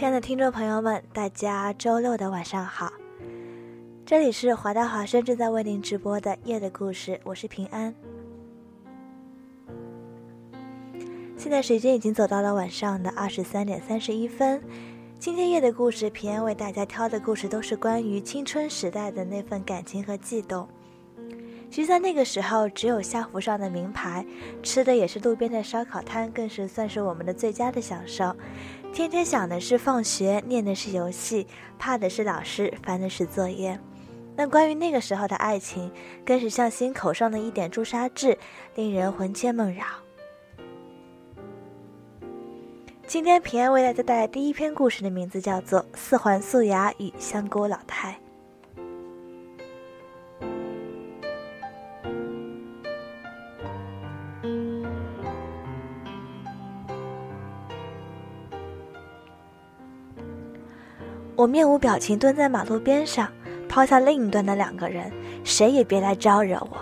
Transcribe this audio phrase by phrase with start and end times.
[0.00, 2.90] 亲爱的听众朋友们，大家周六的晚上好，
[4.06, 7.94] 这里是华大华生正在为您直播的夜的故事，我是平安。
[11.36, 14.62] 现在时间已经走到了晚上的二十三点三十一分，
[15.18, 20.66] 今天夜的故事，平安为大家挑的故事都是关于青春时代的那份感情和悸动。
[21.70, 24.24] 其实，在那个时候，只有校服上的名牌，
[24.62, 28.34] 吃的也是路边的烧烤摊，更是算是我们的最佳的享受。
[28.92, 31.46] 天天想的是放学，念的是游戏，
[31.78, 33.78] 怕的是老师，烦的是作业。
[34.36, 35.90] 那关于那个时候的爱情，
[36.24, 38.36] 更是像心口上的一点朱砂痣，
[38.74, 39.84] 令人魂牵梦绕。
[43.06, 48.12] 今天平安为大家带来第一篇故事的名字叫做《四环素雅与香菇老太》。
[61.40, 63.26] 我面无表情蹲在马路边上，
[63.66, 65.10] 抛下另一端的两个人，
[65.42, 66.76] 谁也别来招惹我。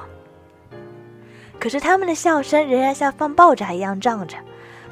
[1.61, 4.37] 可是他们的笑声仍然像放爆炸一样胀着，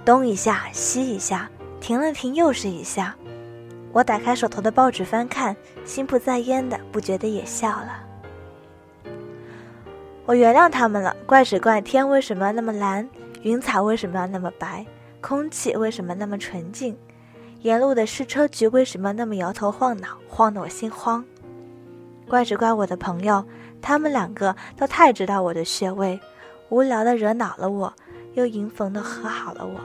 [0.04, 1.50] 东一下西一下，
[1.80, 3.16] 停了停又是一下。
[3.90, 8.04] 我打开手头的报纸翻看，心不在焉的，不觉得也笑了。
[10.26, 13.08] 我原谅他们了，怪只怪天为什么那么蓝，
[13.42, 14.86] 云彩为什么要那么白，
[15.20, 16.96] 空气为什么那么纯净。
[17.62, 21.24] 沿路的试车局为什么那么摇头晃脑，晃得我心慌？
[22.28, 23.44] 怪只怪我的朋友，
[23.80, 26.18] 他们两个都太知道我的穴位，
[26.68, 27.92] 无聊的惹恼了我，
[28.34, 29.80] 又迎逢的和好了我。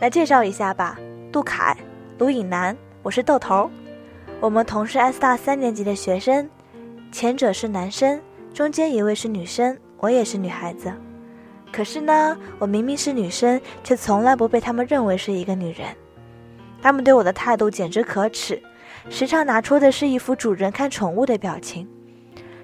[0.00, 0.98] 来介绍一下吧，
[1.30, 1.76] 杜凯、
[2.18, 3.70] 卢颖楠，我是豆头，
[4.40, 6.48] 我们同是 S 大三年级的学生，
[7.12, 8.20] 前者是男生，
[8.54, 10.92] 中间一位是女生，我也是女孩子。
[11.72, 15.86] 可是呢，我明明是女生，却从来不被他们认为是一个女人。
[16.82, 18.60] 他们对我的态度简直可耻，
[19.08, 21.88] 时常拿出的是一副主人看宠物的表情。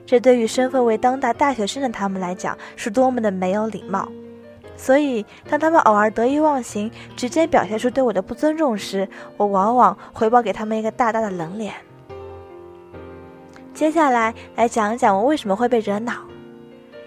[0.04, 4.08] 这对于身份为当代大学生的他们来讲，是多么的没有礼貌。
[4.76, 11.72] 所以，当他们偶尔得意忘形，直接表现出对我的不尊重时，我往往回报给他们一个大大的冷脸。
[13.72, 16.12] 接下来，来讲一讲我为什么会被惹恼，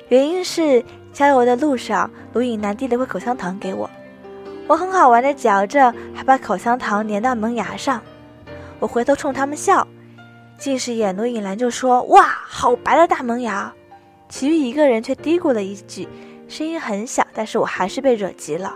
[0.07, 0.83] 原因是。
[1.12, 3.90] 郊游的路上，卢颖楠递了块口香糖给我，
[4.68, 8.02] 我很好玩的嚼着，还把口香糖粘到门牙上。
[8.80, 9.86] 我回头冲他们笑，
[10.58, 13.74] 近视眼卢颖楠就说：“哇，好白的大门牙。”
[14.30, 16.08] 其余一个人却嘀咕了一句，
[16.47, 18.76] 声音很小，但是我还是被惹急了。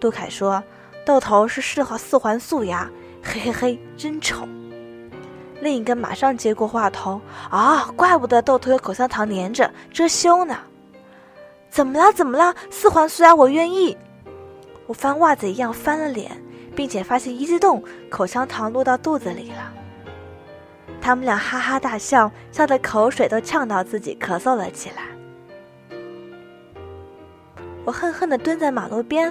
[0.00, 0.62] 杜凯说
[1.04, 2.90] ：“豆头是四环四环素牙，
[3.22, 4.48] 嘿嘿嘿，真丑。”
[5.60, 7.20] 另一个马上接过话头
[7.50, 10.56] ：“啊，怪不得豆头有口香糖粘着，遮羞呢。”
[11.76, 12.10] 怎么了？
[12.10, 12.54] 怎么了？
[12.70, 13.94] 四环素牙，我愿意。
[14.86, 16.42] 我翻袜子一样翻了脸，
[16.74, 19.70] 并且发现一激动，口香糖落到肚子里了。
[21.02, 25.02] 他们俩哈哈大笑，笑得口水都呛到自己，咳嗽了起来。
[27.84, 29.30] 我恨恨地蹲在马路边。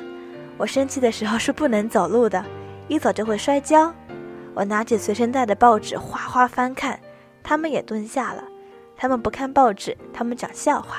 [0.56, 2.46] 我生气的时候是不能走路的，
[2.88, 3.92] 一走就会摔跤。
[4.54, 7.00] 我拿起随身带的报纸，哗哗翻看。
[7.42, 8.44] 他们也蹲下了。
[8.96, 10.98] 他们不看报纸，他们讲笑话。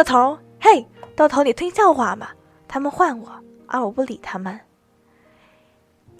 [0.00, 2.30] 到头，嘿，到头，你听笑话吗？
[2.66, 4.58] 他们唤我，而我不理他们。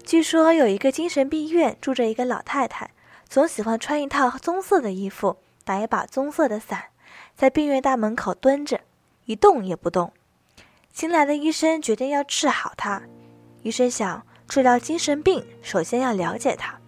[0.03, 2.91] 据说有一个精神病院住着一个老太太，
[3.27, 6.89] 总喜欢穿一套棕色的衣服，打一把棕色的伞，
[7.35, 8.81] 在病院大门口蹲着，
[9.25, 10.13] 一动也不动。
[10.93, 13.01] 新来的医生决定要治好她。
[13.63, 16.79] 医生想治疗精神病，首先要了解她。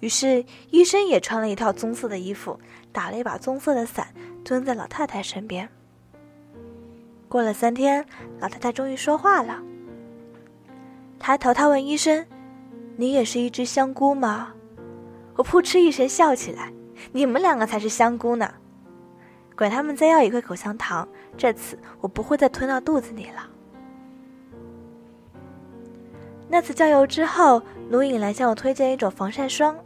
[0.00, 2.58] 于是医生也穿了一套棕色的衣服，
[2.94, 4.08] 打了一把棕色的伞，
[4.42, 5.68] 蹲在老太太身边。
[7.28, 8.04] 过了三天，
[8.40, 9.62] 老太太终于说话了。
[11.18, 12.24] 抬头，她问医生
[12.96, 14.54] ：“你也是一只香菇吗？”
[15.36, 16.72] 我扑哧一声笑起来
[17.12, 18.50] ：“你们两个才是香菇呢！”
[19.56, 23.48] 管他们再要一块口香糖，这次我不会再吞到肚子里了。
[26.48, 27.60] 那次郊游之后，
[27.90, 29.76] 卢颖来向我推荐一种防晒霜，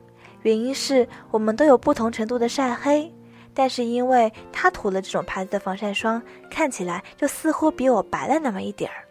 [0.43, 3.13] 原因是我们都有不同程度的晒黑，
[3.55, 9.05] 但是因为他涂了这种牌子的防晒霜，看起来就似乎比我白了那么一点儿。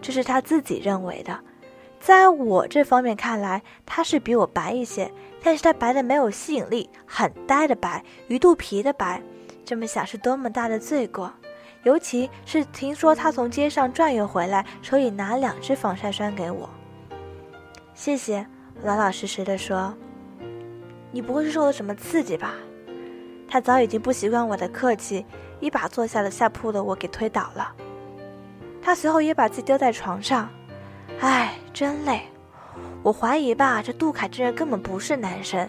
[0.00, 1.38] 这是他自己认为的，
[2.00, 5.10] 在我这方面看来，他是比我白一些，
[5.42, 9.22] 但是他白的没有吸引力，很呆的白，鱼肚皮的白，
[9.64, 11.32] 这么想是多么大的罪过。
[11.82, 16.68] 尤其是听说他从街上转悠回来，手里拿两支防晒霜给我。
[17.94, 18.44] 谢谢，
[18.82, 19.94] 老老实实的说。
[21.12, 22.54] 你不会是受了什么刺激吧？
[23.48, 25.24] 他早已经不习惯我的客气，
[25.60, 27.72] 一把坐下了下铺的我给推倒了。
[28.82, 30.48] 他随后也把自己丢在床上。
[31.20, 32.22] 唉，真累。
[33.02, 35.68] 我怀疑吧，这杜凯这人根本不是男生，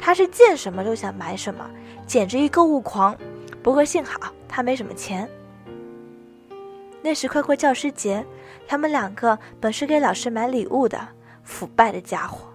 [0.00, 1.68] 他是见什么就想买什么，
[2.06, 3.16] 简直一购物狂。
[3.62, 5.28] 不过幸好他没什么钱。
[7.02, 8.24] 那时快过教师节，
[8.66, 10.98] 他们两个本是给老师买礼物的，
[11.42, 12.48] 腐败的家伙。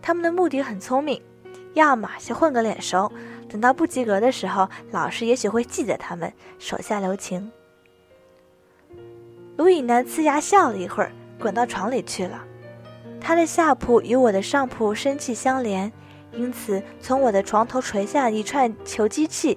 [0.00, 1.20] 他们的目的很聪明，
[1.74, 3.10] 要么先混个脸熟，
[3.56, 7.50] 等到不及格的时候，老师也许会记得他们，手下留情。
[9.56, 11.10] 卢以南呲牙笑了一会儿，
[11.40, 12.44] 滚到床里去了。
[13.18, 15.90] 他的下铺与我的上铺生气相连，
[16.32, 19.56] 因此从我的床头垂下一串球机器，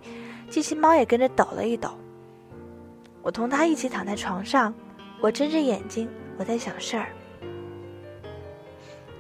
[0.50, 1.90] 机器猫也跟着抖了一抖。
[3.22, 4.74] 我同他一起躺在床上，
[5.19, 6.07] 我睁着眼睛，
[6.38, 7.07] 我在想事儿。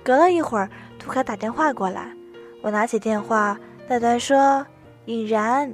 [0.05, 2.13] 隔了一会儿，杜凯打电话过来，
[2.61, 3.59] 我拿起电话，
[3.91, 4.63] 那端说
[5.05, 5.73] ：“尹然，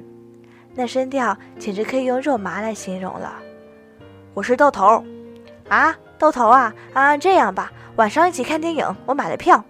[0.74, 3.36] 那声调简直可以用肉麻来形容了。
[4.34, 5.04] 我是豆头，
[5.68, 9.62] 啊，豆头啊，啊，这样吧，晚上一起看电影，我买了票。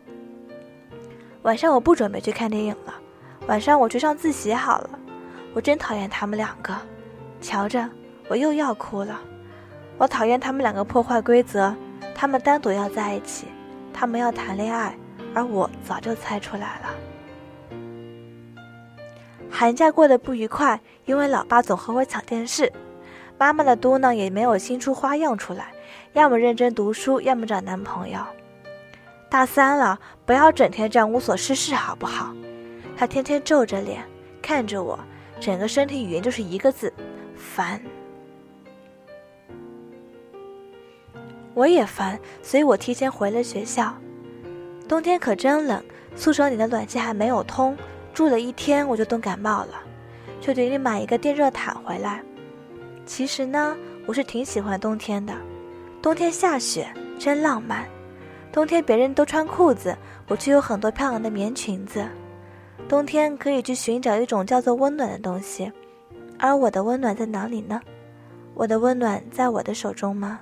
[1.42, 2.94] 晚上我不准备去看电影了，
[3.48, 4.92] 晚上我去上自习好了。
[5.56, 6.72] 我真讨厌他们两个，
[7.42, 7.90] 瞧着。”
[8.30, 9.20] 我又要哭了，
[9.98, 11.74] 我讨厌他们两个破坏规则，
[12.14, 13.48] 他们单独要在一起，
[13.92, 14.96] 他们要谈恋爱，
[15.34, 17.05] 而我早就猜出来了。
[19.50, 22.72] 寒假过得不愉快，因为老爸总和我抢电视，
[23.38, 25.72] 妈妈的嘟囔也没有新出花样出来，
[26.14, 28.20] 要么认真读书，要么找男朋友。
[29.30, 32.34] 大三了，不要整天这样无所事事，好不好？
[32.98, 34.04] 他天天皱着脸
[34.42, 35.00] 看着我，
[35.40, 36.94] 整个身体语言就是一个字：
[37.36, 37.82] 烦。
[41.54, 43.96] 我也烦，所以我提前回了学校。
[44.88, 45.84] 冬天可真冷，
[46.16, 47.76] 宿舍里的暖气还没有通，
[48.16, 49.74] 住了一天我就冻感冒了，
[50.40, 52.24] 就决定买一个电热毯回来。
[53.06, 53.76] 其实呢，
[54.06, 55.34] 我是挺喜欢冬天的，
[56.02, 56.88] 冬天下雪
[57.20, 57.86] 真浪漫。
[58.54, 59.94] 冬天别人都穿裤子，
[60.30, 62.08] 我却有很多漂亮的棉裙子。
[62.88, 65.70] 冬天可以去寻找一种叫做温暖的东西，
[66.40, 67.82] 而我的温暖在哪里呢？
[68.54, 70.40] 我的温暖在我的手中吗？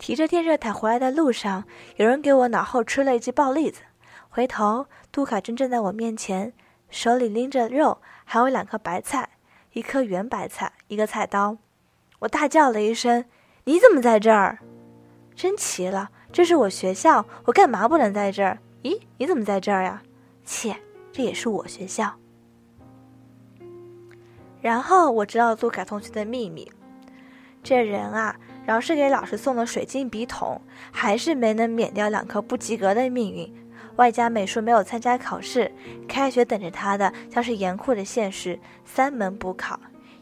[0.00, 1.64] 提着电热毯回来的路上，
[1.96, 3.82] 有人给我脑后吃了一记暴栗子。
[4.30, 6.54] 回头，杜卡正站在我面前，
[6.88, 9.28] 手里拎着肉，还有两颗白菜，
[9.74, 11.58] 一颗圆白菜，一个菜刀。
[12.20, 13.26] 我大叫了一声
[13.64, 14.60] ：“你怎么在这儿？
[15.34, 18.58] 真奇了，这是我学校，我干嘛不能在这儿？
[18.82, 20.02] 咦，你怎么在这儿呀？
[20.46, 20.74] 切，
[21.12, 22.10] 这也是我学校。”
[24.62, 26.72] 然后我知道杜卡同学的秘密，
[27.62, 28.34] 这人啊。
[28.66, 30.60] 饶是给老师送了水晶笔筒，
[30.92, 33.52] 还是没能免掉两科不及格的命运。
[33.96, 35.70] 外加美术没有参加考试，
[36.08, 39.78] 开学等着他的将是严酷的现实：三门补考，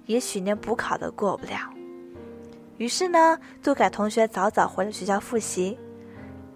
[0.06, 1.70] 也许连补考都过不了。
[2.78, 5.78] 于是呢，杜凯同学早早回了学校复习。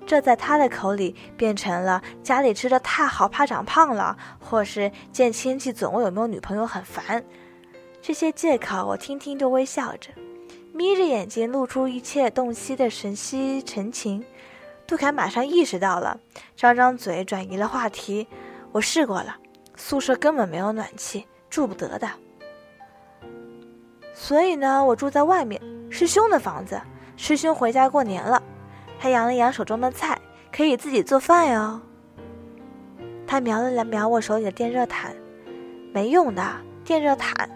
[0.04, 7.22] 这在他的口里变成了家里吃的太好怕长胖了，或是见亲戚总问有没有女朋友很烦。
[8.00, 10.10] 这些借口我听听就微笑着。
[10.74, 14.24] 眯着眼睛，露出一切洞悉的神息神情，
[14.86, 16.18] 杜凯马上意识到了，
[16.56, 18.26] 张张嘴转移了话题。
[18.72, 19.36] 我试过了，
[19.76, 22.08] 宿舍根本没有暖气，住不得的。
[24.14, 25.60] 所以呢，我住在外面，
[25.90, 26.80] 师兄的房子。
[27.18, 28.42] 师兄回家过年了，
[28.98, 30.18] 他扬了扬手中的菜，
[30.50, 31.80] 可以自己做饭哟。
[33.26, 35.14] 他瞄了瞄我手里的电热毯，
[35.92, 36.42] 没用的
[36.82, 37.50] 电热毯。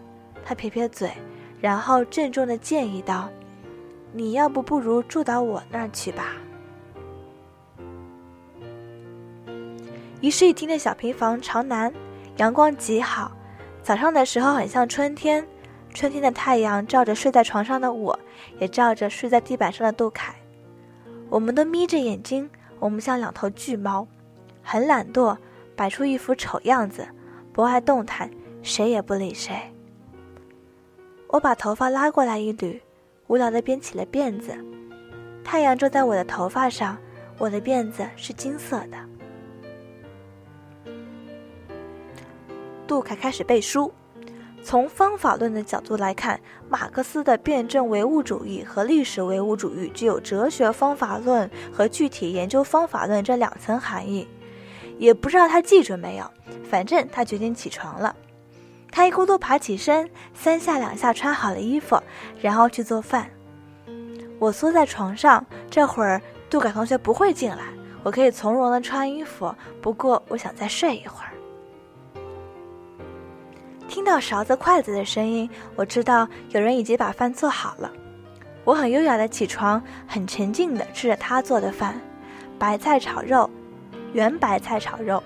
[0.45, 1.11] 他撇撇嘴。
[1.61, 3.29] 然后郑重的建议道
[4.13, 6.37] ：“你要不不如住到我那儿去吧。”
[10.21, 11.93] 一室一厅的小平房朝南，
[12.39, 13.33] 阳光极好。
[13.83, 15.47] 早上的时候很像春天，
[15.95, 18.19] 春天的太阳照着睡在床上的我，
[18.59, 20.35] 也照着睡在地板上的杜凯。
[21.29, 24.09] 我们都眯着眼睛，我们像两头巨猫，
[24.63, 25.37] 很懒惰，
[25.77, 27.07] 摆出一副丑样子，
[27.53, 28.31] 不爱动弹，
[28.63, 29.55] 谁也不理谁。
[31.29, 32.81] 我把头发拉过来一缕，
[33.27, 34.57] 无聊的编起了辫子。
[35.45, 36.97] 太阳照在我的头发上，
[37.39, 38.97] 我的辫子是金色的。
[42.87, 43.93] 杜凯开始背书。
[44.63, 54.27] 从方法论的角度来看，马克思的辩证唯物主义和历史唯物主义具有哲学方法论和具体研究方法论这两层含义。
[54.99, 56.29] 也不知道他记住没有，
[56.69, 58.17] 反正他决定起床了。
[58.97, 62.03] 他一咕嘟爬起身，三下两下穿好了衣服，
[62.41, 63.29] 然后去做饭。
[64.39, 67.59] 我缩在床上，这会儿杜凯同学不会进来，
[68.03, 69.55] 我可以从容的穿衣服。
[69.83, 71.31] 不过我想再睡一会儿。
[73.87, 77.93] 听到勺子、筷子的声音，我知道有人已经把饭做好了。
[78.65, 82.01] 我很优雅的起床，很沉静的吃着他做的饭：
[82.59, 83.51] 白菜炒肉，
[84.15, 85.23] 圆白菜炒肉。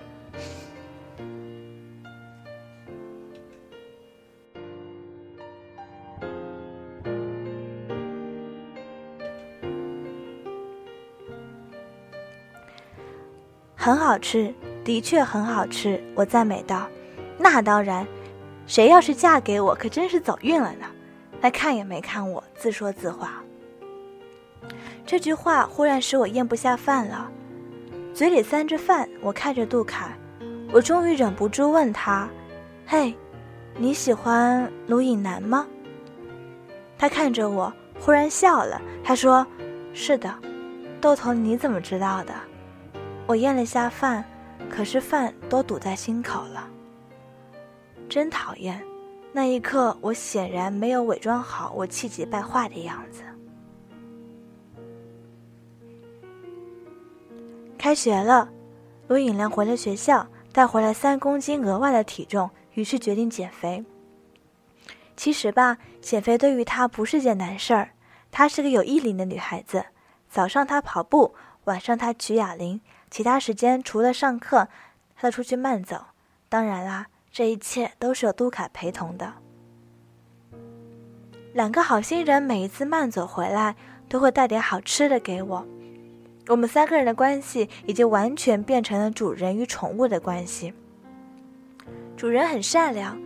[13.83, 14.53] 很好吃，
[14.85, 15.99] 的确很好吃。
[16.15, 16.87] 我赞美道
[17.41, 18.07] ：“那当然。”
[18.69, 20.85] 谁要是嫁给我，可真是走运了呢！
[21.41, 23.43] 他看也没看我，自说自话。
[25.07, 27.31] 这句话忽然使我咽不下饭了，
[28.13, 29.09] 嘴里塞着饭。
[29.23, 30.15] 我看着杜凯，
[30.71, 32.29] 我终于忍不住问他
[32.87, 33.15] ：“嘿，
[33.79, 35.67] 你喜欢卢影南吗？”
[36.99, 38.79] 他看着我，忽然笑了。
[39.03, 39.45] 他说
[39.95, 40.33] ：“是的。”
[41.01, 42.35] 豆头，你怎么知道的？
[43.31, 44.25] 我咽了下饭，
[44.69, 46.69] 可是饭都堵在心口了。
[48.09, 48.83] 真讨厌！
[49.33, 53.23] 那一刻，我显然没有伪装好我气急败坏的样子。
[57.79, 58.49] 开学了，
[59.07, 63.85] 罗颖良回了学校，带回来三公斤额外的体重，于是决定减肥。
[65.17, 67.91] 其实吧，减肥对于她不是件难事儿。
[68.33, 69.85] 她是个有毅力的女孩子。
[70.29, 71.33] 早上她跑步，
[71.67, 72.81] 晚上她举哑铃，
[73.11, 74.69] 其他时间除了上课，
[75.17, 76.07] 他都出去慢走。
[76.49, 77.07] 当然啦。
[77.33, 79.35] 这一切都是有杜卡陪同的。
[81.53, 83.77] 两个好心人每一次慢走回来，
[84.09, 85.65] 都会带点好吃的给我。
[86.49, 90.75] 我们三个人的关系已经完全变成了主人与宠物的关系。
[92.17, 93.17] 主人很善良，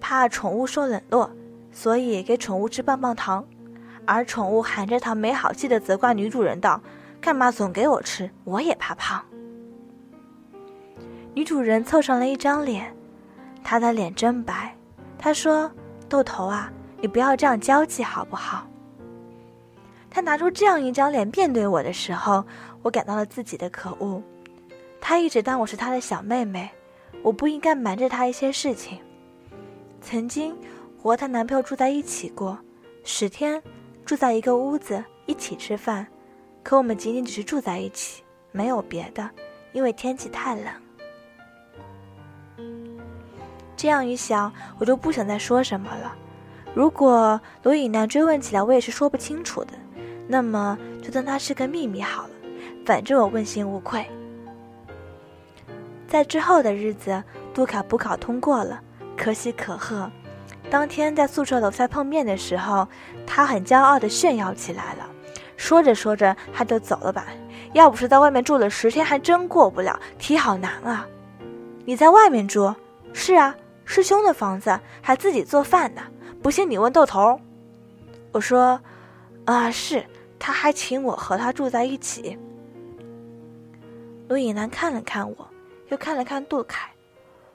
[0.00, 1.28] 怕宠物受冷落，
[1.72, 3.42] 所以给宠物吃棒棒糖；
[4.06, 6.80] 而宠物含着糖没好气的责怪女主人道
[7.26, 8.30] ：“干嘛总给我吃？
[8.44, 9.20] 我也怕胖。”
[11.34, 12.94] 女主人凑上了一张脸。
[13.64, 14.72] 她的脸真白，
[15.18, 15.68] 她说
[16.08, 18.64] ：“豆头啊，你不要这样娇气好不好？”
[20.08, 22.44] 她拿出这样一张脸面对我的时候，
[22.80, 24.22] 我感到了自己的可恶。
[25.00, 26.70] 她一直当我是她的小妹妹，
[27.24, 29.00] 我不应该瞒着她一些事情。
[30.00, 30.56] 曾经，
[31.02, 32.56] 我和她男朋友住在一起过，
[33.02, 33.60] 十天，
[34.04, 36.06] 住在一个屋子，一起吃饭，
[36.66, 39.30] 可我们仅仅只是住在一起，没有别的，
[39.70, 40.66] 因为天气太冷。
[43.76, 46.12] 这样一想，我就不想再说什么了。
[46.74, 49.74] 如果罗颖楠追问起来，我也是说不清楚的，
[50.26, 52.30] 那么就当它是个秘密好了。
[52.84, 54.04] 反正我问心无愧。
[56.08, 57.22] 在之后的日子，
[57.54, 58.80] 杜卡补考通过了，
[59.16, 60.10] 可喜可贺。
[60.68, 62.88] 当天在宿舍楼下碰面的时候，
[63.24, 65.08] 他很骄傲地炫耀起来了。
[65.56, 67.26] 说着说着，他就走了吧。
[67.72, 69.98] 要不是在外面住了十天，还真过不了。
[70.18, 71.06] 题好难啊！
[71.84, 72.74] 你在外面住？
[73.12, 73.54] 是啊。
[73.88, 76.02] 师兄的房子还自己做饭呢，
[76.42, 77.40] 不信你问豆头。
[78.32, 78.80] 我说
[79.46, 80.04] ：“啊，是，
[80.40, 82.36] 他还请我和他住在一起。”
[84.28, 85.48] 陆影南看了看我，
[85.88, 86.90] 又看了看杜凯，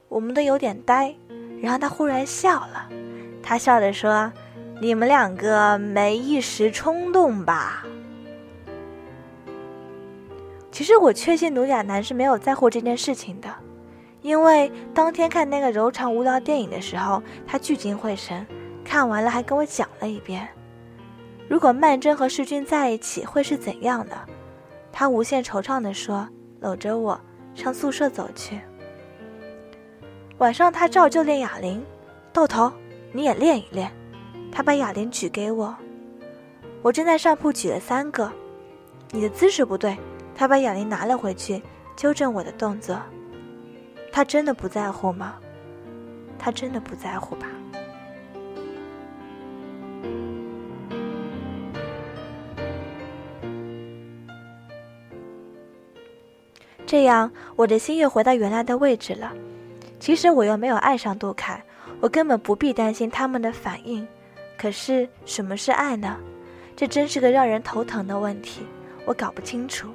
[0.07, 1.13] 我们都有点呆。
[1.61, 2.87] 然后他忽然笑了，
[3.43, 4.31] 他笑着说
[4.81, 7.85] ：“你们两个没一时冲动吧？”
[10.73, 13.47] 其实我确信卢亚男是没有在乎这件事情的。
[14.23, 18.43] 因为当天看那个柔肠无聊电影的时候，他聚精会神，
[18.83, 20.47] 看完了还跟我讲了一遍。
[21.47, 24.15] 如果曼桢和世君在一起会是怎样的？
[24.91, 26.27] 他无限惆怅地说，
[26.59, 27.21] 搂着我
[27.53, 28.59] 上宿舍走去。
[30.39, 31.83] 晚上他照旧练哑铃，
[32.33, 32.71] 豆头
[33.11, 33.91] 你也练一练。
[34.51, 35.75] 他把哑铃举给我，
[36.81, 38.31] 我正在上铺举了三个。
[39.11, 39.97] 你的姿势不对，
[40.35, 41.61] 他把哑铃拿了回去，
[41.95, 43.01] 纠正我的动作。
[44.11, 45.35] 他真的不在乎吗？
[46.37, 47.47] 他真的不在乎吧？
[56.85, 59.31] 这样，我的心又回到原来的位置了。
[59.99, 61.63] 其实我又没有爱上杜凯，
[62.01, 64.05] 我根本不必担心他们的反应。
[64.61, 66.19] 可是什么是爱呢？
[66.75, 68.61] 这真是个让人头疼的问题，
[69.05, 69.89] 我搞不清楚。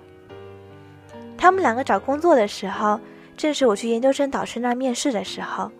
[1.38, 2.98] 他们两个找工作的时候，
[3.36, 5.70] 正是我去研究生导师那面试的时候。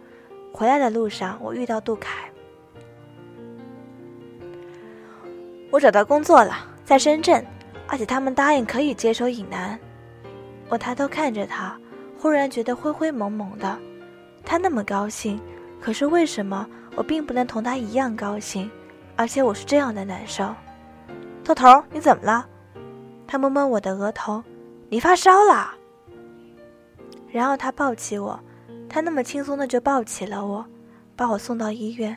[0.53, 2.31] 回来的路上，我遇到杜凯。
[5.73, 7.45] 我找到工作了，在深圳，
[7.89, 9.77] 而且他们答应可以接收尹楠。
[10.69, 11.77] 我抬头看着他，
[12.17, 13.77] 忽然觉得灰灰蒙蒙的。
[14.45, 15.41] 他那么高兴，
[15.81, 16.65] 可是为什么
[16.97, 18.69] 我并不能同他一样高兴？
[19.15, 20.53] 而且我是这样的难受。
[21.45, 22.45] 豆头，你怎么了？
[23.27, 24.43] 他摸摸我的额头，
[24.89, 25.73] 你发烧了。
[27.31, 28.39] 然后他抱起我，
[28.89, 30.65] 他那么轻松的就抱起了我，
[31.15, 32.17] 把我送到医院。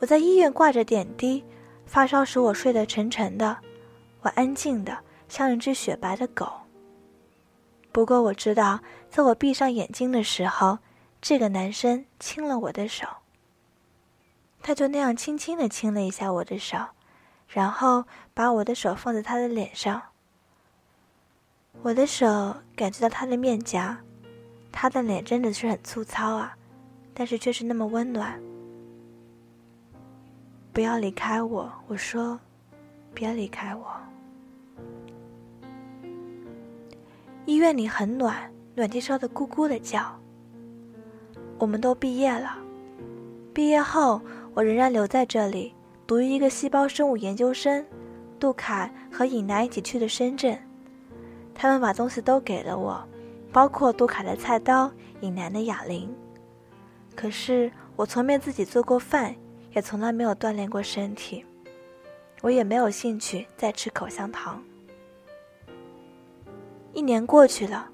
[0.00, 1.44] 我在医院挂着点滴，
[1.86, 3.56] 发烧使我睡得沉沉的，
[4.22, 6.50] 我安静的像一只雪白的狗。
[7.92, 10.78] 不过我知道，在我闭上眼睛的时候，
[11.20, 13.06] 这个男生亲了我的手。
[14.62, 16.76] 他就那样轻轻的亲了一下我的手，
[17.48, 20.02] 然后把我的手放在他的脸上。
[21.82, 23.98] 我的手感觉到他的面颊，
[24.72, 26.56] 他的脸真的是很粗糙啊，
[27.14, 28.40] 但是却是那么温暖。
[30.72, 32.38] 不要离开我，我说，
[33.14, 33.86] 别离开我。
[37.46, 40.18] 医院里很暖，暖气烧得咕咕的叫。
[41.58, 42.58] 我们都毕业了，
[43.54, 44.20] 毕业后
[44.58, 45.72] 我仍然留在这里，
[46.04, 47.86] 读一个细胞生物研究生。
[48.40, 50.58] 杜凯和尹楠一起去的深圳，
[51.54, 53.00] 他们把东西都给了我，
[53.52, 56.12] 包括杜凯的菜刀、尹楠的哑铃。
[57.14, 59.32] 可是我从没自己做过饭，
[59.74, 61.46] 也从来没有锻炼过身体，
[62.42, 64.60] 我也没有兴趣再吃口香糖。
[66.92, 67.88] 一年过去了，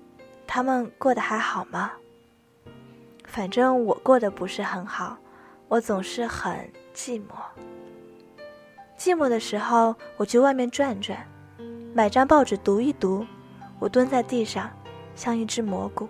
[0.46, 1.92] 他们过得还好吗？
[3.26, 5.18] 反正我过得不是很好，
[5.68, 6.54] 我总是很
[6.94, 7.32] 寂寞。
[8.96, 11.26] 寂寞的时候，我去外面转转，
[11.92, 13.26] 买张报纸读一读。
[13.80, 14.70] 我蹲在地上，
[15.16, 16.08] 像一只蘑菇。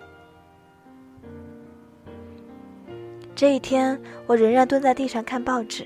[3.35, 5.85] 这一天，我仍然蹲在地上看报纸。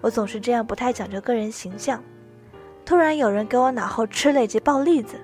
[0.00, 2.00] 我总是这样，不太讲究个人形象。
[2.84, 5.16] 突然，有人给我脑后吃了一记暴栗子。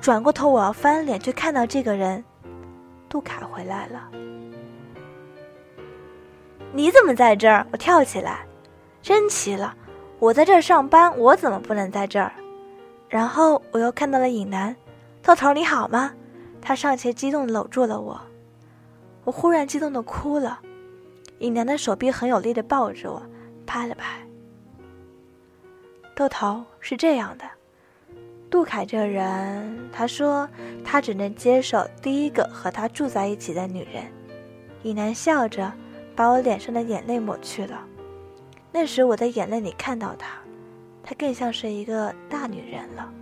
[0.00, 2.24] 转过头，我要翻脸，却看到这个人，
[3.08, 4.10] 杜凯回来了。
[6.76, 7.66] 你怎么在这儿？
[7.72, 8.44] 我跳起来，
[9.00, 9.74] 真奇了，
[10.18, 12.30] 我在这儿上班，我怎么不能在这儿？
[13.08, 14.76] 然后我又看到了尹楠，
[15.22, 16.12] 豆头你好吗？
[16.60, 18.20] 他上前激动搂住了我，
[19.24, 20.60] 我忽然激动的哭了。
[21.38, 23.22] 尹楠的手臂很有力的抱着我，
[23.64, 24.18] 拍了拍。
[26.14, 27.44] 豆头是这样的。
[28.50, 30.46] 杜凯这人，他说
[30.84, 34.04] 他只能接受第一个和他住在一起的女人。
[34.82, 35.72] 尹楠笑着，
[36.16, 37.84] 把我脸上的眼泪抹去了。
[38.72, 40.38] 那时我在眼泪里看到她，
[41.02, 43.12] 她更像是一个大女人了。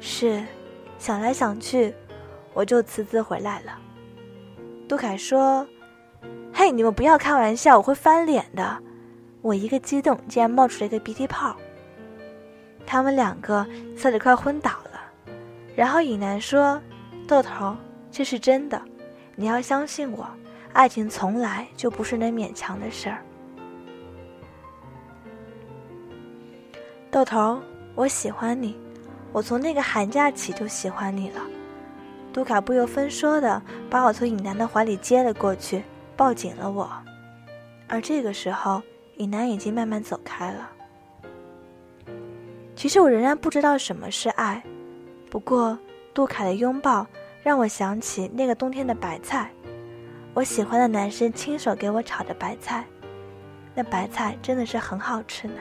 [0.00, 0.42] 是，
[0.98, 1.92] 想来想去，
[2.54, 3.78] 我就辞职回来了。
[4.88, 5.66] 杜凯说
[6.54, 8.78] ：“嘿，你们不要开玩笑，我会翻脸的。”
[9.42, 11.56] 我一个激动，竟然冒出了一个鼻涕泡。
[12.84, 13.64] 他们两个
[13.96, 15.00] 笑得快昏倒了，
[15.76, 16.80] 然后尹楠说
[17.28, 17.76] ：“豆头，
[18.10, 18.80] 这是真的，
[19.36, 20.26] 你要相信我，
[20.76, 23.22] 爱情从来就不是能勉强的事儿。”
[27.10, 27.58] 豆头，
[27.94, 28.78] 我喜欢你，
[29.32, 31.40] 我从那个寒假起就喜欢你了。
[32.30, 35.82] 杜卡不由分说的把我从尹楠的怀里接了过去，
[36.14, 36.92] 抱紧了我，
[37.88, 38.82] 而这个时候，
[39.16, 40.70] 尹楠已经慢慢走开了。
[42.74, 44.62] 其实我仍然不知道什么是爱，
[45.30, 45.78] 不过
[46.12, 47.06] 杜凯的拥抱
[47.42, 49.50] 让我想起那个冬天的白菜，
[50.36, 52.84] 我喜欢的男生亲手给我炒的白菜，
[53.74, 55.54] 那白菜真的是很好吃呢。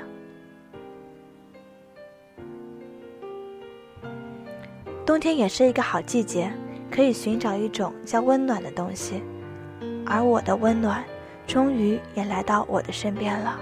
[5.05, 6.51] 冬天也是一个好季节，
[6.91, 9.23] 可以寻找一种叫温暖的东西，
[10.05, 11.01] 而我的温暖，
[11.47, 13.57] 终于也来到我的身边了。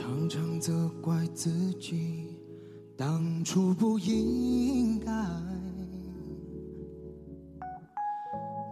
[0.00, 2.38] 常常责怪自己
[2.96, 5.10] 当初不应该，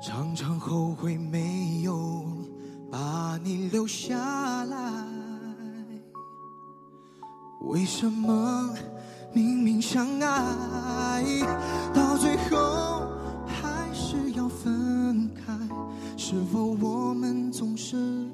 [0.01, 2.25] 常常后悔没有
[2.93, 5.05] 把你留下来。
[7.63, 8.73] 为什么
[9.33, 11.25] 明明相爱，
[11.93, 13.09] 到最后
[13.45, 15.53] 还是要分开？
[16.17, 18.26] 是否我们总是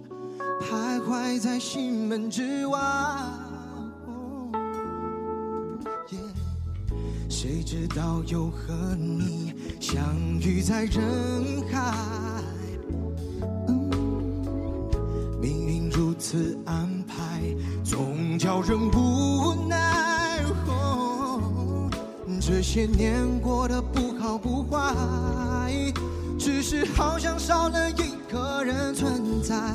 [1.12, 2.81] 怀在心门之外？
[7.29, 10.03] 谁知道又和你相
[10.40, 11.03] 遇在人
[11.70, 11.92] 海？
[15.38, 17.42] 命运如此安排，
[17.85, 20.40] 总叫人无奈。
[22.40, 25.92] 这些年过得不好不坏，
[26.38, 29.75] 只是好像少了一个人存在。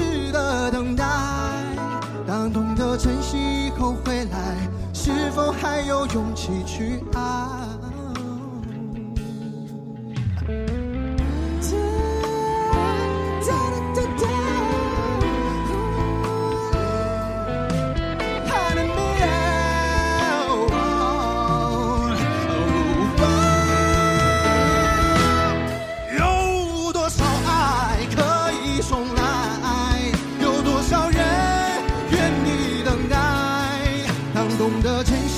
[0.00, 1.04] 值得等待？
[2.26, 3.36] 当懂得珍惜
[3.66, 4.56] 以后回来，
[4.92, 7.20] 是否还有勇气去爱？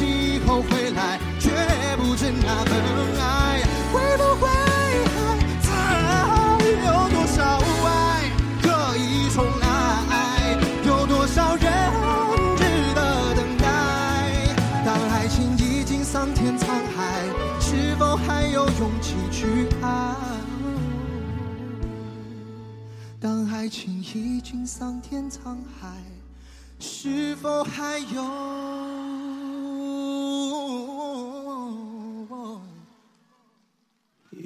[0.03, 1.51] 以后回来，却
[1.97, 2.73] 不知那份
[3.21, 3.62] 爱
[3.93, 4.49] 会不会
[5.15, 5.17] 还
[5.62, 5.71] 在？
[6.85, 7.38] 有多少
[7.87, 7.87] 爱
[8.61, 8.65] 可
[8.97, 9.65] 以重来？
[10.85, 11.62] 有多少人
[12.57, 12.62] 值
[12.95, 13.65] 得等待？
[14.85, 17.25] 当爱情已经桑田沧海，
[17.61, 20.15] 是否还有勇气去爱？
[23.21, 25.88] 当爱情已经桑田沧海，
[26.81, 28.23] 是否还有？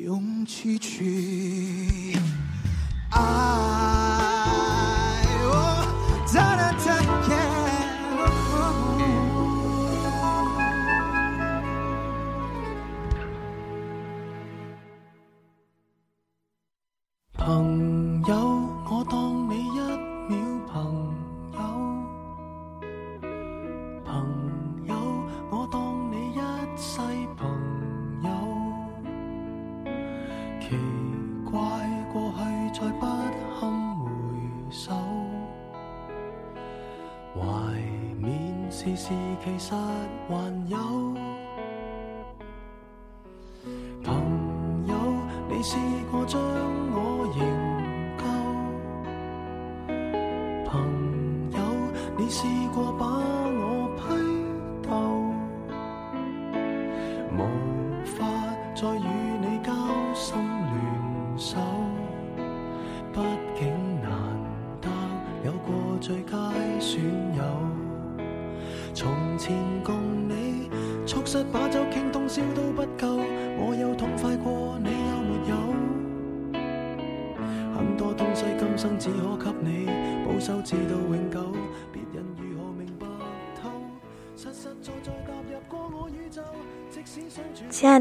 [0.06, 2.16] 勇气去
[3.10, 3.85] 爱？
[30.68, 30.74] 奇
[31.48, 31.60] 怪，
[32.12, 32.40] 过去
[32.80, 33.06] 再不
[33.60, 34.10] 堪回
[34.68, 34.92] 首，
[37.34, 37.40] 怀
[38.18, 38.26] 缅
[38.68, 39.72] 时事其实
[40.28, 41.25] 还有。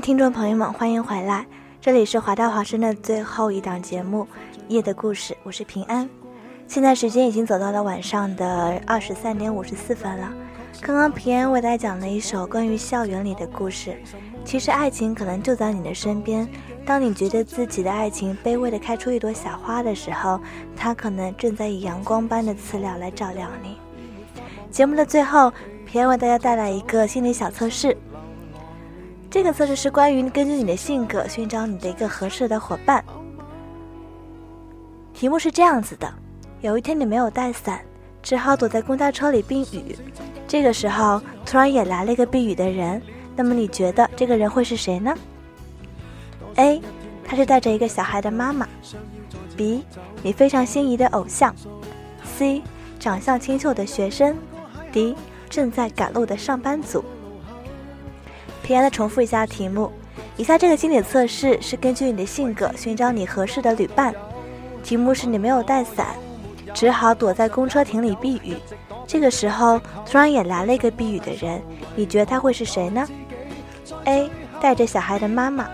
[0.06, 1.48] 听众朋友们，欢迎回来，
[1.82, 4.22] 这里是华大华生的最后一档节目
[4.68, 6.08] 《夜的故事》，我是平安。
[6.68, 10.32] 现在时间已经走到了晚上的二十三点五十四分了。
[10.80, 13.98] 刚刚平安为大家讲了一首关于校园里的故事。
[14.44, 16.48] 其实爱情可能就在你的身边，
[16.86, 20.40] 当你觉得自己的爱情卑微的开出一朵小花的时候，
[20.76, 23.80] 它可能正在以阳光般的饲料来照亮你。
[24.70, 25.52] 节目的最后，
[25.84, 27.98] 平安为大家带来一个心理小测试。
[29.36, 33.04] 这个测试是关于根据你的性格寻找你的一个合适的伙伴。
[35.14, 36.10] 题目是这样子的：
[36.62, 37.82] 有一天你没有带伞，
[38.24, 39.94] 只好躲在公交车里避雨。
[40.48, 43.02] 这个时候突然也来了一个避雨的人，
[43.36, 45.14] 那么你觉得这个人会是谁呢
[46.56, 46.82] ？A，
[47.26, 48.66] 他是带着一个小孩的妈妈
[49.58, 49.82] ；B，
[50.24, 51.54] 你非常心仪的偶像
[52.40, 52.62] ；C，
[53.02, 54.34] 长相清秀的学生
[54.94, 55.14] ；D，
[55.50, 57.04] 正在赶路的上班族。
[58.66, 59.92] 平安的重复一下题目，
[60.38, 64.12] 以下这个心理测试是根据你的性格寻找你合适的旅伴。
[64.84, 66.16] 题目是你没有带伞，
[66.74, 68.58] 只好躲在公车亭里避雨。
[69.06, 71.62] 这个时候突然也来了一个避雨的人，
[71.96, 73.08] 你觉得他会是谁呢
[74.06, 74.32] ？A.
[74.60, 75.70] 带着小孩的妈妈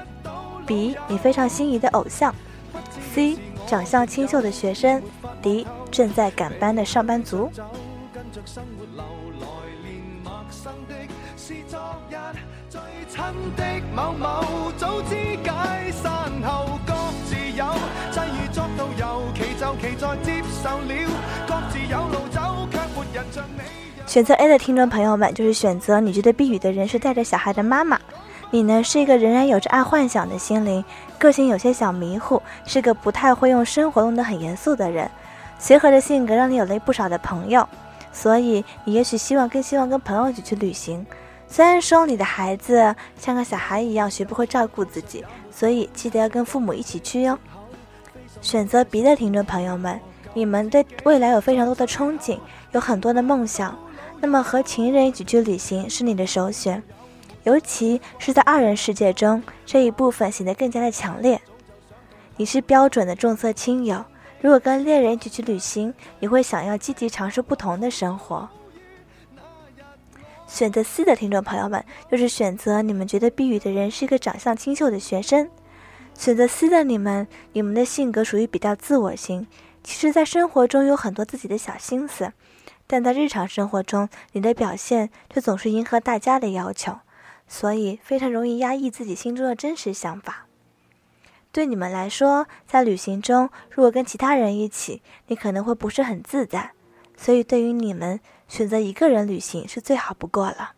[0.67, 0.97] ，B.
[1.07, 2.35] 你非常心仪的偶像
[3.15, 3.37] ，C.
[3.65, 5.01] 长相清秀的学生
[5.41, 5.65] ，D.
[5.89, 7.49] 正在赶班的上班族。
[12.71, 12.79] 最
[13.09, 13.21] 亲
[13.57, 16.93] 的某某，早知解散后各
[17.25, 17.65] 自有，
[18.13, 21.11] 际遇作到尤其就其在接受了，
[21.45, 23.61] 各自有路走，却没人像你
[24.07, 27.99] 选择 A 的听众朋友们，就是选择你觉得避雨的人是带着小孩的妈妈。
[28.51, 30.81] 你呢，是一个仍然有着爱幻想的心灵，
[31.19, 35.11] 个性有些小迷糊，是个不太会用生活弄得很严肃的人。
[35.59, 37.67] 随和的性格让你有了不少的朋友，
[38.13, 41.05] 所以你也许希望更希望跟朋友一起去旅行。
[41.51, 47.37] 虽然说你的孩子像个小孩一样学不会照顾自己，所以记得要跟父母一起去哟。
[48.41, 49.99] 选择 B 的听众朋友们，
[50.33, 52.39] 你们对未来有非常多的憧憬，
[52.71, 53.77] 有很多的梦想，
[54.21, 56.81] 那么和情人一起去旅行是你的首选。
[57.43, 61.41] 尤其是在二人世界中，这一部分显得更加的强烈。
[62.37, 64.05] 你是标准的重色轻友，
[64.39, 68.47] 如果跟恋人一起去旅行，你会想要积极尝试不同的生活。
[70.51, 75.49] 选择 C 的听众朋友们，就是选择你们觉得避雨的人是一个长相清秀的学生。
[76.13, 79.47] 选择 C 的你们，你们的性格属于比较自我型，
[79.81, 82.33] 其实，在生活中有很多自己的小心思，
[82.85, 86.99] 但在日常生活中，你的表现却总是迎合大家的要求。
[87.47, 90.47] 所以非常容易压抑自己心中的真实想法。
[91.53, 96.71] 对你们来说，在旅行中，如果跟其他人一起，你可能会不是很自在。
[97.15, 98.19] 所以对于你们，
[98.51, 100.73] 选择一个人旅行是最好不过了。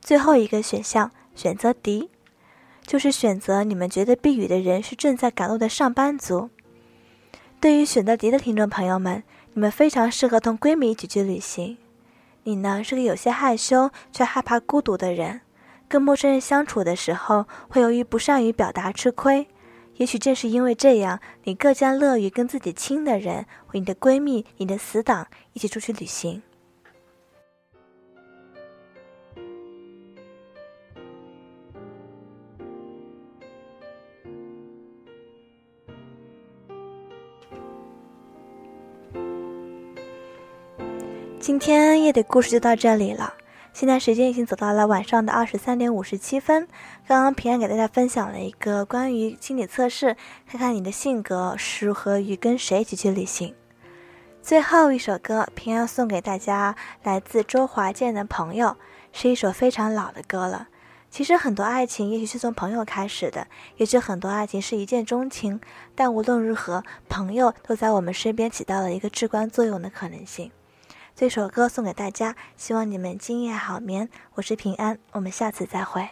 [0.00, 2.10] 最后一个选项，选择 D，
[2.86, 6.50] 就是选择你们觉得避雨的人是正在赶路的上班族。
[7.60, 11.76] 对于选择 D 的听众朋友们，你们非常适合同闺蜜一起去旅行。
[12.44, 15.40] 你呢是个有些害羞却害怕孤独的人，
[15.88, 19.48] 跟陌生人相处的时候会由于不善于表达吃亏。
[19.98, 26.42] 也许正是因为这样，你更加乐于跟自己亲的人、你的闺蜜、你的死党一起出去旅行。
[41.40, 43.32] 今天夜的故事就到这里了。
[43.78, 46.66] 现在时间已经走到了晚上的二十三点五十七分。
[47.06, 50.16] 刚刚平安给大家分享了一个关于心理测试，
[50.48, 53.54] 看看你的性格适合于跟谁一起去旅行。
[54.40, 58.78] 最后一首歌，平安送给大家，来自周华健的朋友，
[59.12, 60.68] 是一首非常老的歌了。
[61.10, 65.60] 其实很多爱情也许是从朋友开始的，也许很多爱情是一见钟情，
[65.94, 70.50] 但无论如何，朋友都在我们身边起到了一个至关作用的可能性。
[71.18, 74.10] 这首歌送给大家，希望你们今夜好眠。
[74.34, 76.06] 我是平安，我们下次再会。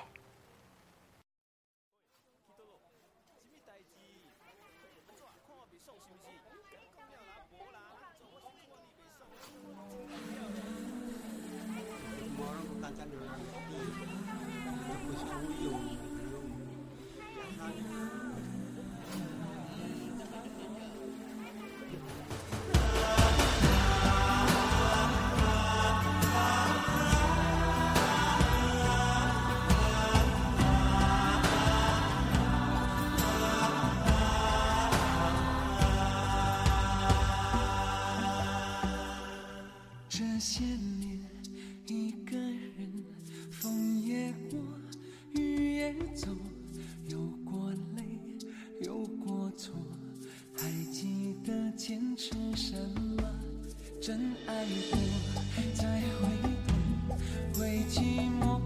[55.74, 56.28] 再回
[56.66, 58.60] 头，会寂寞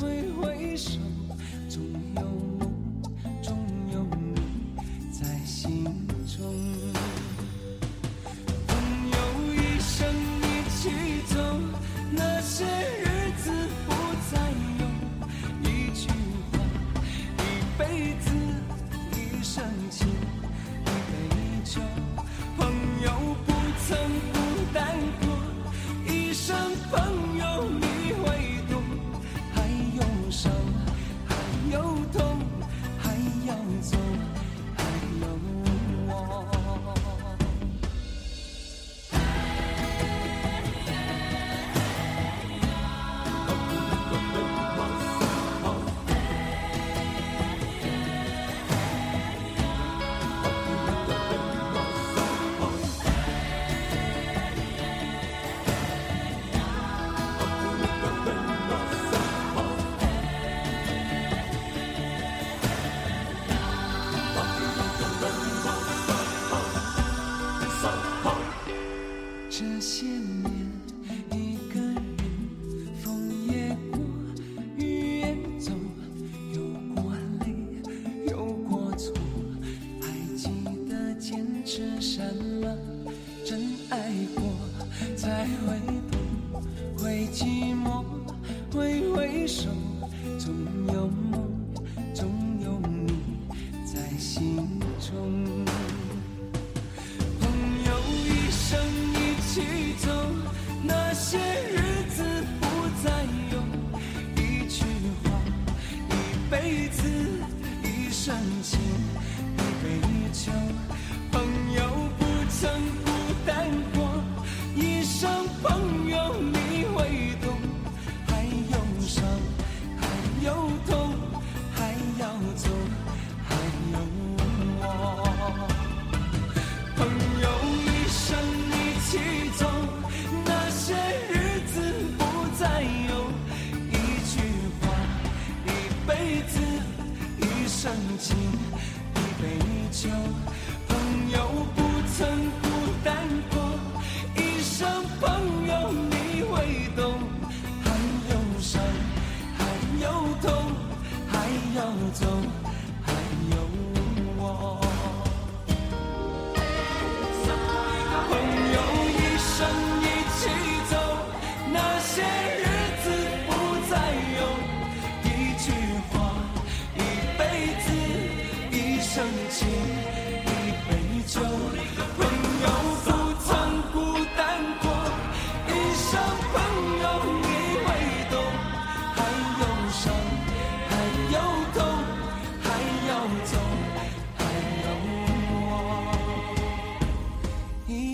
[0.00, 0.98] 挥挥手，
[1.68, 1.82] 总
[2.16, 2.45] 有。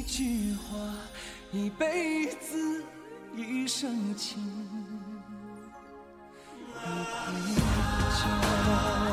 [0.02, 0.76] 一句话
[1.52, 2.84] 一辈子
[3.36, 4.42] 一生情。
[6.74, 7.52] 一杯
[8.10, 9.11] 酒